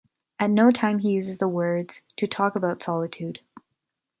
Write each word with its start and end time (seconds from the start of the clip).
At 0.39 0.49
no 0.49 0.71
time 0.71 0.97
he 0.97 1.11
uses 1.11 1.37
the 1.37 1.47
words 1.47 2.01
to 2.17 2.25
talk 2.25 2.55
about 2.55 2.81
solitude. 2.81 3.41